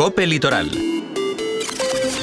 [0.00, 0.99] Cope Litoral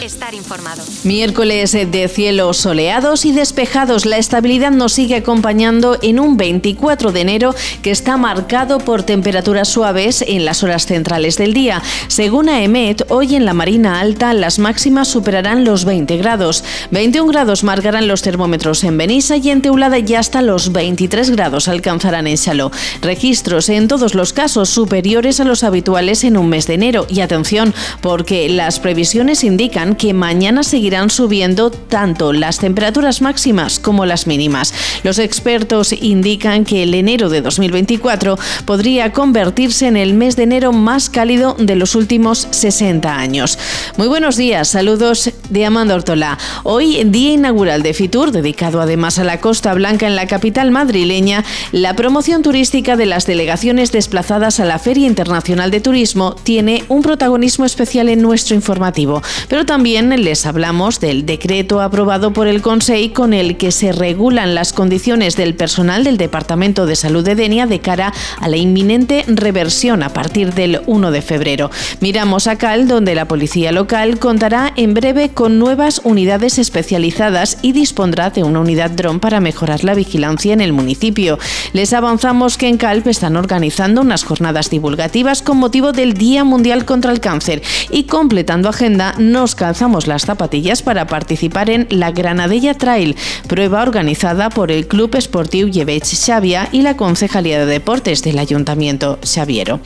[0.02, 0.84] estar informado.
[1.04, 4.06] Miércoles de cielos soleados y despejados.
[4.06, 9.68] La estabilidad nos sigue acompañando en un 24 de enero que está marcado por temperaturas
[9.68, 11.82] suaves en las horas centrales del día.
[12.08, 16.64] Según AEMET, hoy en la Marina Alta las máximas superarán los 20 grados.
[16.92, 21.68] 21 grados marcarán los termómetros en Benissa y en Teulada y hasta los 23 grados
[21.68, 22.72] alcanzarán en Saló.
[23.02, 27.06] Registros en todos los casos superiores a los habituales en un mes de enero.
[27.10, 34.06] Y atención, porque las previsiones indican que mañana seguirán subiendo tanto las temperaturas máximas como
[34.06, 34.74] las mínimas.
[35.04, 40.72] Los expertos indican que el enero de 2024 podría convertirse en el mes de enero
[40.74, 43.58] más cálido de los últimos 60 años.
[43.98, 46.38] Muy buenos días, saludos de Amanda Ortola.
[46.64, 51.44] Hoy, día inaugural de Fitur, dedicado además a la Costa Blanca en la capital madrileña,
[51.72, 57.02] la promoción turística de las delegaciones desplazadas a la Feria Internacional de Turismo tiene un
[57.02, 62.64] protagonismo especial en nuestro informativo, pero también también les hablamos del decreto aprobado por el
[62.64, 67.36] Consejo con el que se regulan las condiciones del personal del Departamento de Salud de
[67.36, 71.70] Denia de cara a la inminente reversión a partir del 1 de febrero.
[72.00, 77.74] Miramos a Cal, donde la policía local contará en breve con nuevas unidades especializadas y
[77.74, 81.38] dispondrá de una unidad dron para mejorar la vigilancia en el municipio.
[81.74, 86.84] Les avanzamos que en Calp están organizando unas jornadas divulgativas con motivo del Día Mundial
[86.84, 92.74] contra el Cáncer y completando agenda nos calzamos las zapatillas para participar en la Granadella
[92.74, 93.18] Trail,
[93.50, 99.20] prueba organizada por el Club Esportiu Llevech Xavia y la Concejalía de Deportes del Ayuntamiento
[99.26, 99.82] Xaviero.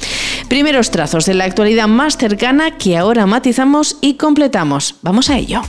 [0.50, 4.98] Primeros trazos de la actualidad más cercana que ahora matizamos y completamos.
[5.02, 5.64] Vamos a ello.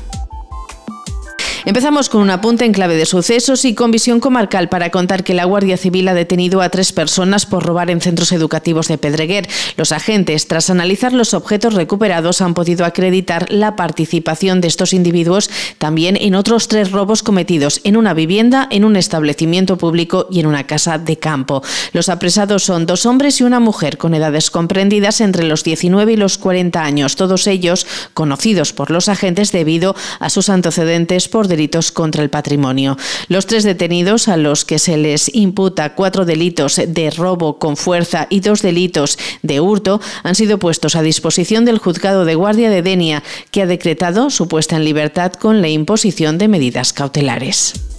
[1.64, 5.32] Empezamos con un apunte en clave de sucesos y con visión comarcal para contar que
[5.32, 9.48] la Guardia Civil ha detenido a tres personas por robar en centros educativos de Pedreguer.
[9.76, 15.50] Los agentes, tras analizar los objetos recuperados, han podido acreditar la participación de estos individuos
[15.78, 20.46] también en otros tres robos cometidos en una vivienda, en un establecimiento público y en
[20.46, 21.62] una casa de campo.
[21.92, 26.16] Los apresados son dos hombres y una mujer con edades comprendidas entre los 19 y
[26.16, 31.92] los 40 años, todos ellos conocidos por los agentes debido a sus antecedentes por delitos
[31.92, 32.96] contra el patrimonio.
[33.28, 38.26] Los tres detenidos, a los que se les imputa cuatro delitos de robo con fuerza
[38.30, 42.82] y dos delitos de hurto, han sido puestos a disposición del juzgado de guardia de
[42.82, 47.91] Denia, que ha decretado su puesta en libertad con la imposición de medidas cautelares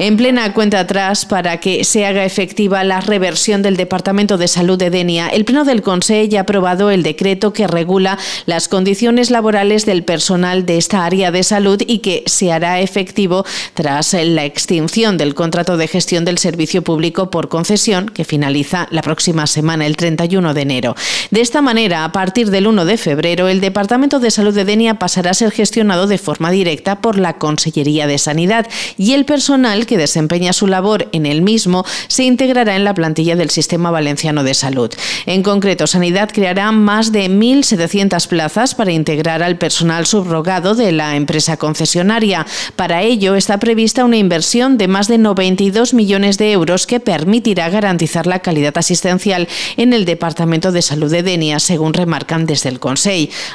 [0.00, 4.78] en plena cuenta atrás para que se haga efectiva la reversión del Departamento de Salud
[4.78, 5.28] de Denia.
[5.28, 10.64] El Pleno del Consejo ha aprobado el decreto que regula las condiciones laborales del personal
[10.64, 13.44] de esta área de salud y que se hará efectivo
[13.74, 19.02] tras la extinción del contrato de gestión del servicio público por concesión que finaliza la
[19.02, 20.94] próxima semana, el 31 de enero.
[21.30, 24.94] De esta manera, a partir del 1 de febrero, el Departamento de Salud de Denia
[24.94, 29.84] pasará a ser gestionado de forma directa por la Consellería de Sanidad y el personal
[29.90, 34.44] que desempeña su labor en el mismo se integrará en la plantilla del Sistema Valenciano
[34.44, 34.88] de Salud.
[35.26, 41.16] En concreto, Sanidad creará más de 1.700 plazas para integrar al personal subrogado de la
[41.16, 42.46] empresa concesionaria.
[42.76, 47.68] Para ello está prevista una inversión de más de 92 millones de euros que permitirá
[47.68, 52.78] garantizar la calidad asistencial en el Departamento de Salud de Denia, según remarcan desde el
[52.78, 53.00] Consejo.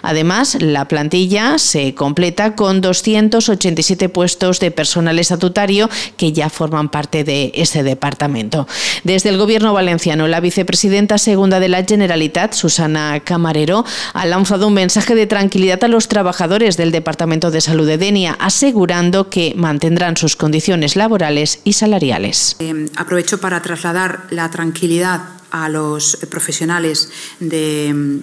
[0.02, 7.24] Además, la plantilla se completa con 287 puestos de personal estatutario que ya forman parte
[7.24, 8.68] de ese departamento.
[9.04, 14.74] Desde el Gobierno valenciano, la vicepresidenta segunda de la Generalitat, Susana Camarero, ha lanzado un
[14.74, 20.18] mensaje de tranquilidad a los trabajadores del Departamento de Salud de Denia, asegurando que mantendrán
[20.18, 22.56] sus condiciones laborales y salariales.
[22.60, 25.22] Eh, aprovecho para trasladar la tranquilidad
[25.52, 27.10] a los profesionales
[27.40, 28.22] de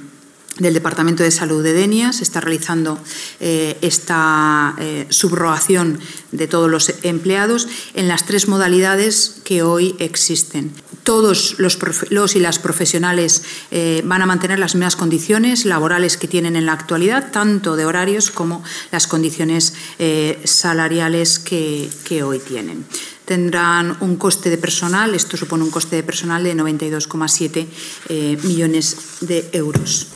[0.59, 2.13] del Departamento de Salud de Denia.
[2.13, 2.99] Se está realizando
[3.41, 5.99] eh, esta eh, subrogación
[6.31, 10.73] de todos los empleados en las tres modalidades que hoy existen.
[11.05, 11.79] Todos los,
[12.37, 16.75] y las profesionales eh, van a mantener las mismas condiciones laborales que tienen en la
[16.75, 18.63] actualidad, tanto de horarios como
[18.93, 19.75] las condiciones
[20.45, 22.85] salariales que, que hoy tienen
[23.25, 29.49] tendrán un coste de personal, esto supone un coste de personal de 92,7 millones de
[29.53, 30.09] euros.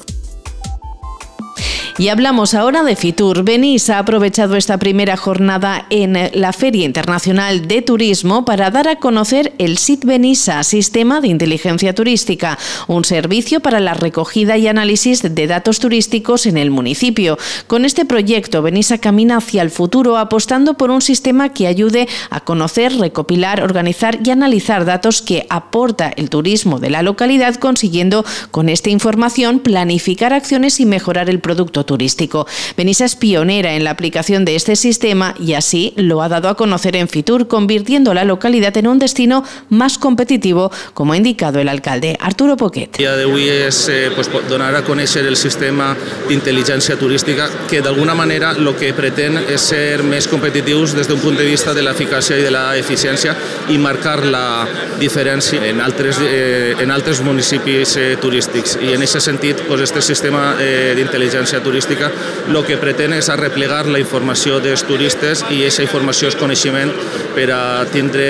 [1.99, 3.43] Y hablamos ahora de Fitur.
[3.43, 8.97] Benís ha aprovechado esta primera jornada en la Feria Internacional de Turismo para dar a
[8.97, 15.23] conocer el SIT Benissa, Sistema de Inteligencia Turística, un servicio para la recogida y análisis
[15.23, 17.39] de datos turísticos en el municipio.
[17.67, 22.41] Con este proyecto, Benissa camina hacia el futuro apostando por un sistema que ayude a
[22.41, 28.69] conocer, recopilar, organizar y analizar datos que aporta el turismo de la localidad, consiguiendo con
[28.69, 32.47] esta información planificar acciones y mejorar el producto turístico.
[32.77, 36.57] Benissa es pionera en la aplicación de este sistema y así lo ha dado a
[36.57, 41.69] conocer en Fitur, convirtiendo la localidad en un destino más competitivo, como ha indicado el
[41.69, 42.97] alcalde Arturo Poquet.
[42.99, 45.93] El dia d'avui és eh, pues, donar a conèixer el sistema
[46.27, 51.39] d'intel·ligència turística que d'alguna manera el que pretén és ser més competitius des d'un punt
[51.39, 53.37] de vista de l'eficàcia i de l'eficiència
[53.71, 54.67] i marcar la
[54.99, 58.79] diferència en altres, eh, en altres municipis eh, turístics.
[58.83, 63.85] I en aquest sentit, pues, este sistema eh, d'intel·ligència turística el que pretén és arreplegar
[63.87, 66.93] la informació dels turistes i aquesta informació és coneixement
[67.37, 68.27] per a tindre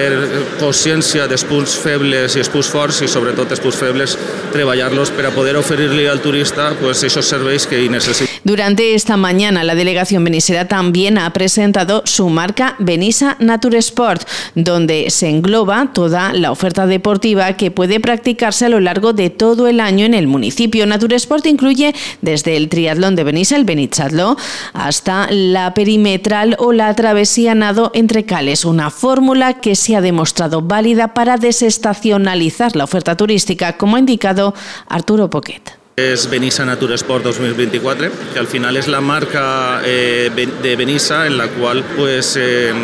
[0.58, 4.16] consciència dels punts febles i els punts forts i sobretot els punts febles
[4.52, 8.32] treballar-los per a poder oferir-li al turista pues, esos serveis que hi necessita.
[8.44, 14.22] Durante esta mañana, la delegación benisera también ha presentado su marca Benissa Nature Sport,
[14.54, 19.68] donde se engloba toda la oferta deportiva que puede practicarse a lo largo de todo
[19.68, 20.86] el año en el municipio.
[20.86, 24.36] Nature Sport incluye desde el triatlón de Benissa, el Benichatló,
[24.72, 30.62] hasta la perimetral o la travesía nado entre cales, una fórmula que se ha demostrado
[30.62, 34.54] válida para desestacionalizar la oferta turística, como ha indicado
[34.88, 35.85] Arturo Poquet.
[35.96, 41.38] És Benissa Nature Sport 2024, que al final és la marca eh, de Benissa en
[41.38, 42.74] la qual pues, eh,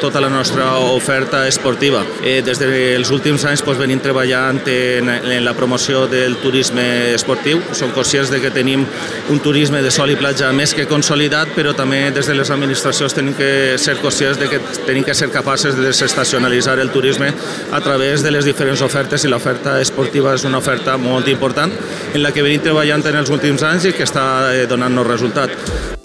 [0.00, 2.02] tota la nostra oferta esportiva.
[2.24, 7.62] Eh, des dels últims anys pues, venim treballant en, en la promoció del turisme esportiu.
[7.70, 8.84] Som conscients de que tenim
[9.30, 13.14] un turisme de sol i platja més que consolidat, però també des de les administracions
[13.14, 17.30] tenim que ser conscients de que tenim que ser capaces de desestacionalitzar el turisme
[17.70, 21.75] a través de les diferents ofertes i l'oferta esportiva és una oferta molt important
[22.14, 25.95] en la que venim treballant en els últims anys i que està eh, donant-nos resultat.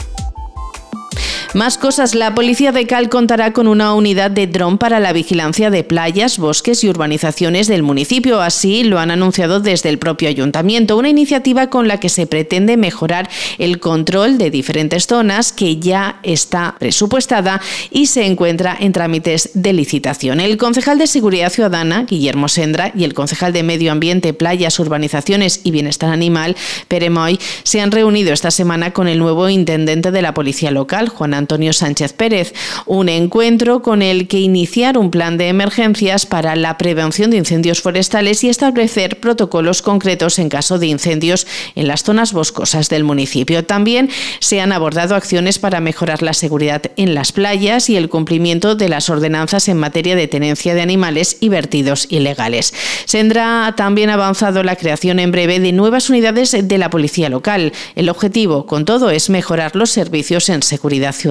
[1.54, 2.16] Más cosas.
[2.16, 6.38] La policía de Cal contará con una unidad de dron para la vigilancia de playas,
[6.38, 8.40] bosques y urbanizaciones del municipio.
[8.40, 10.96] Así lo han anunciado desde el propio ayuntamiento.
[10.96, 16.22] Una iniciativa con la que se pretende mejorar el control de diferentes zonas que ya
[16.24, 17.60] está presupuestada
[17.90, 20.40] y se encuentra en trámites de licitación.
[20.40, 25.60] El concejal de Seguridad Ciudadana, Guillermo Sendra, y el concejal de Medio Ambiente, Playas, Urbanizaciones
[25.66, 26.56] y Bienestar Animal,
[26.88, 31.10] Pere Moy, se han reunido esta semana con el nuevo intendente de la policía local,
[31.10, 32.54] Juan Antonio Sánchez Pérez,
[32.86, 37.82] un encuentro con el que iniciar un plan de emergencias para la prevención de incendios
[37.82, 43.66] forestales y establecer protocolos concretos en caso de incendios en las zonas boscosas del municipio.
[43.66, 44.10] También
[44.40, 48.90] se han abordado acciones para mejorar la seguridad en las playas y el cumplimiento de
[48.90, 52.74] las ordenanzas en materia de tenencia de animales y vertidos ilegales.
[53.06, 57.74] Sendra ha también avanzado la creación en breve de nuevas unidades de la policía local.
[57.96, 61.31] El objetivo, con todo, es mejorar los servicios en seguridad ciudadana.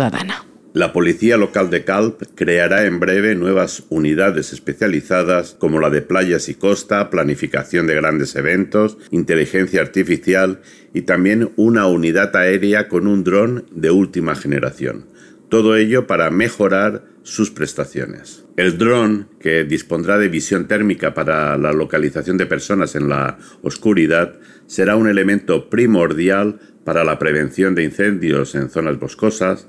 [0.73, 6.49] La Policía Local de Calp creará en breve nuevas unidades especializadas como la de playas
[6.49, 10.63] y costa, planificación de grandes eventos, inteligencia artificial
[10.95, 15.07] y también una unidad aérea con un dron de última generación.
[15.51, 18.45] Todo ello para mejorar sus prestaciones.
[18.57, 24.39] El dron, que dispondrá de visión térmica para la localización de personas en la oscuridad,
[24.69, 29.67] será un elemento primordial para la prevención de incendios en zonas boscosas,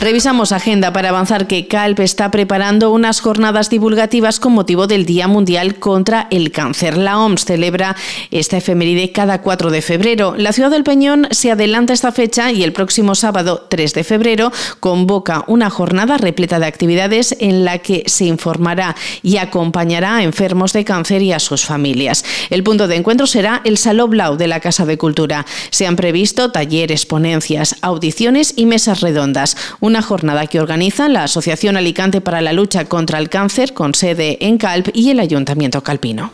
[0.00, 5.28] Revisamos agenda para avanzar que CALP está preparando unas jornadas divulgativas con motivo del Día
[5.28, 6.96] Mundial contra el Cáncer.
[6.96, 7.94] La OMS celebra
[8.30, 10.36] esta efeméride cada 4 de febrero.
[10.38, 14.50] La ciudad del Peñón se adelanta esta fecha y el próximo sábado 3 de febrero
[14.80, 20.72] convoca una jornada repleta de actividades en la que se informará y acompañará a enfermos
[20.72, 22.24] de cáncer y a sus familias.
[22.48, 25.44] El punto de encuentro será el Saló Blau de la Casa de Cultura.
[25.68, 29.58] Se han previsto talleres, ponencias, audiciones y mesas redondas
[30.00, 34.56] jornada que organiza la Asociación Alicante para la Lucha contra el Cáncer con sede en
[34.56, 36.32] Calp y el Ayuntamiento Calpino.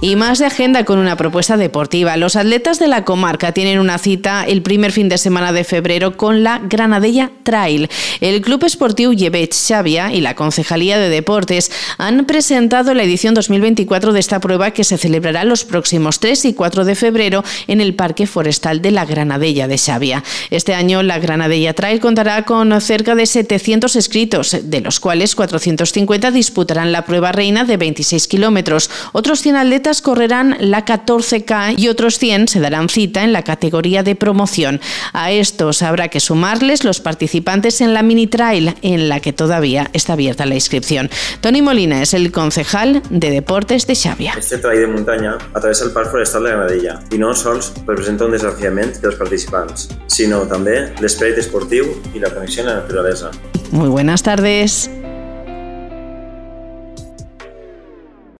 [0.00, 2.16] Y más de agenda con una propuesta deportiva.
[2.16, 6.16] Los atletas de la comarca tienen una cita el primer fin de semana de febrero
[6.16, 7.88] con la Granadella Trail.
[8.20, 14.12] El Club Esportivo Llevet Xavia y la Concejalía de Deportes han presentado la edición 2024
[14.12, 17.96] de esta prueba que se celebrará los próximos 3 y 4 de febrero en el
[17.96, 20.22] Parque Forestal de la Granadella de Xavia.
[20.50, 26.30] Este año la Granadella Trail contará con cerca de 700 inscritos, de los cuales 450
[26.30, 28.90] disputarán la prueba reina de 26 kilómetros.
[29.12, 33.42] Otros 100 atletas atletas correrán la 14K y otros 100 se darán cita en la
[33.42, 34.80] categoría de promoción.
[35.14, 39.88] A estos habrá que sumarles los participantes en la mini trail, en la que todavía
[39.94, 41.08] está abierta la inscripción.
[41.40, 44.36] Tony Molina es el concejal de deportes de Xàbia.
[44.36, 48.36] Este trail de muntanya atravessa el Parc Forestal de Granadella i no sols representa un
[48.36, 53.32] desafiament dels participants, sinó també l'esperit esportiu i la connexió amb la naturalesa.
[53.72, 54.90] Muy buenas tardes.